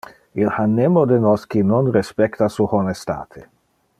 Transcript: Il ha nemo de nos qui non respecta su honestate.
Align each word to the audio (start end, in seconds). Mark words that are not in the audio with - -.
Il 0.43 0.47
ha 0.53 0.63
nemo 0.69 1.03
de 1.11 1.19
nos 1.25 1.43
qui 1.51 1.61
non 1.61 1.91
respecta 1.97 2.47
su 2.49 2.63
honestate. 2.71 3.41